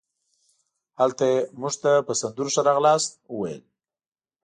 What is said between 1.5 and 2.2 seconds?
مونږ ته په